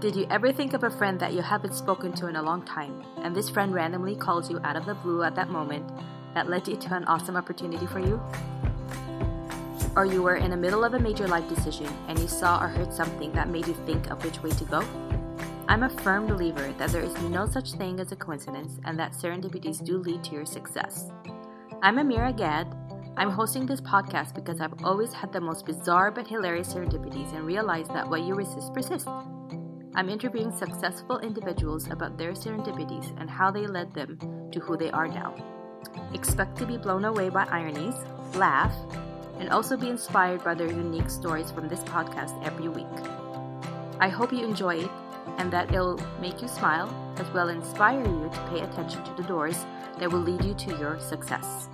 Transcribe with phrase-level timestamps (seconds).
[0.00, 2.62] Did you ever think of a friend that you haven't spoken to in a long
[2.62, 5.90] time, and this friend randomly calls you out of the blue at that moment
[6.34, 8.20] that led you to an awesome opportunity for you?
[9.96, 12.68] Or you were in the middle of a major life decision and you saw or
[12.68, 14.84] heard something that made you think of which way to go?
[15.68, 19.12] I'm a firm believer that there is no such thing as a coincidence and that
[19.12, 21.10] serendipities do lead to your success.
[21.82, 22.66] I'm Amira Gadd.
[23.16, 27.46] I'm hosting this podcast because I've always had the most bizarre but hilarious serendipities and
[27.46, 29.08] realized that what you resist persists.
[29.96, 34.18] I'm interviewing successful individuals about their serendipities and how they led them
[34.50, 35.36] to who they are now.
[36.12, 37.94] Expect to be blown away by ironies,
[38.34, 38.74] laugh,
[39.38, 42.86] and also be inspired by their unique stories from this podcast every week.
[44.00, 44.90] I hope you enjoy it
[45.38, 49.28] and that it'll make you smile as well inspire you to pay attention to the
[49.28, 49.64] doors
[50.00, 51.68] that will lead you to your success.